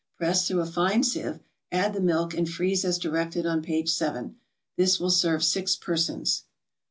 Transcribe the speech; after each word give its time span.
Press 0.17 0.47
through 0.47 0.61
a 0.61 0.65
fine 0.65 1.03
sieve, 1.03 1.41
add 1.71 1.93
the 1.93 2.01
milk, 2.01 2.33
and 2.33 2.49
freeze 2.49 2.83
as 2.83 2.97
directed 2.97 3.45
on 3.45 3.61
page 3.61 3.89
7. 3.91 4.35
This 4.75 4.99
will 4.99 5.11
serve 5.11 5.43
six 5.43 5.75
persons. 5.75 6.45